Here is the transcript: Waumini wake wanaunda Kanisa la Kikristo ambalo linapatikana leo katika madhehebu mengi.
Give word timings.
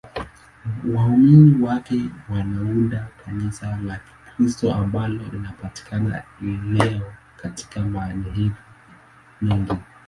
Waumini 0.95 1.63
wake 1.63 2.01
wanaunda 2.29 3.07
Kanisa 3.25 3.77
la 3.83 3.99
Kikristo 3.99 4.73
ambalo 4.73 5.23
linapatikana 5.33 6.23
leo 6.71 7.13
katika 7.37 7.81
madhehebu 7.81 8.55
mengi. 9.41 9.73